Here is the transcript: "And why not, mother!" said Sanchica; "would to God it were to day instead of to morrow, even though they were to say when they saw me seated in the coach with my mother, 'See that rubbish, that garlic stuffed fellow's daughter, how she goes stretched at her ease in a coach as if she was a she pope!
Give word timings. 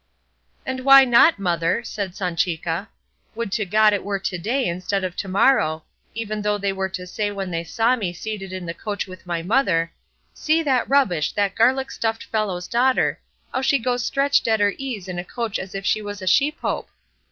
"And 0.65 0.79
why 0.79 1.05
not, 1.05 1.37
mother!" 1.37 1.83
said 1.83 2.15
Sanchica; 2.15 2.87
"would 3.35 3.51
to 3.51 3.65
God 3.67 3.93
it 3.93 4.03
were 4.03 4.17
to 4.17 4.37
day 4.39 4.65
instead 4.65 5.03
of 5.03 5.15
to 5.17 5.27
morrow, 5.27 5.83
even 6.15 6.41
though 6.41 6.57
they 6.57 6.73
were 6.73 6.89
to 6.89 7.05
say 7.05 7.29
when 7.29 7.51
they 7.51 7.63
saw 7.63 7.95
me 7.95 8.11
seated 8.11 8.51
in 8.51 8.65
the 8.65 8.73
coach 8.73 9.05
with 9.05 9.27
my 9.27 9.43
mother, 9.43 9.91
'See 10.33 10.63
that 10.63 10.89
rubbish, 10.89 11.33
that 11.33 11.53
garlic 11.53 11.91
stuffed 11.91 12.23
fellow's 12.23 12.67
daughter, 12.67 13.19
how 13.53 13.61
she 13.61 13.77
goes 13.77 14.03
stretched 14.03 14.47
at 14.47 14.59
her 14.59 14.73
ease 14.79 15.07
in 15.07 15.19
a 15.19 15.23
coach 15.23 15.59
as 15.59 15.75
if 15.75 15.85
she 15.85 16.01
was 16.01 16.19
a 16.19 16.25
she 16.25 16.51
pope! 16.51 16.89